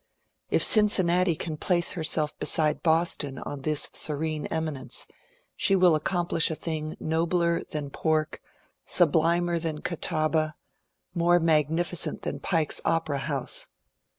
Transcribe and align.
If 0.49 0.63
Cincinnati 0.63 1.35
can 1.35 1.57
place 1.57 1.91
herself 1.91 2.35
beside 2.39 2.81
Boston 2.81 3.37
on 3.37 3.61
this 3.61 3.87
serene 3.93 4.47
eminence, 4.47 5.05
she 5.55 5.75
will 5.75 5.93
aocompli£ih 5.99 6.49
a 6.49 6.55
thing 6.55 6.97
nobler 6.99 7.61
than 7.65 7.91
pork, 7.91 8.41
sublimer 8.83 9.59
than 9.59 9.81
Catawba, 9.83 10.55
more 11.13 11.39
magnificent 11.39 12.23
than 12.23 12.39
Pike's 12.39 12.81
Opera 12.83 13.19
House. 13.19 13.67